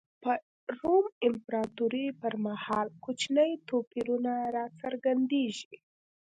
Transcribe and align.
په 0.23 0.31
روم 0.79 1.05
امپراتورۍ 1.27 2.07
پر 2.21 2.33
مهال 2.45 2.87
کوچني 3.03 3.51
توپیرونه 3.67 4.33
را 4.55 4.65
څرګندېږي. 4.81 5.73